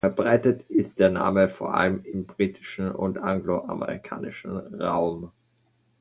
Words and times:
Verbreitet 0.03 0.63
ist 0.63 0.97
der 0.97 1.11
Name 1.11 1.47
vor 1.47 1.75
allem 1.75 2.01
im 2.05 2.25
britischen 2.25 2.91
und 2.91 3.19
anglo-amerikanischen 3.19 4.57
Raum. 4.81 5.31